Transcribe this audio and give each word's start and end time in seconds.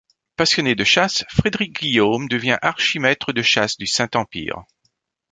Passionné 0.35 0.73
de 0.73 0.83
chasse, 0.83 1.23
Frédéric-Guillaume 1.29 2.27
devient 2.27 2.57
archi-maître 2.63 3.33
de 3.33 3.43
chasse 3.43 3.77
du 3.77 3.85
Saint-Empire. 3.85 4.63